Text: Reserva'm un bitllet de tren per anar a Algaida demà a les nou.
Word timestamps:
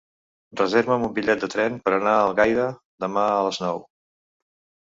Reserva'm 0.61 1.05
un 1.07 1.11
bitllet 1.17 1.43
de 1.43 1.49
tren 1.55 1.77
per 1.83 1.93
anar 1.97 2.13
a 2.21 2.25
Algaida 2.31 2.65
demà 3.07 3.27
a 3.37 3.45
les 3.49 3.61
nou. 3.67 3.87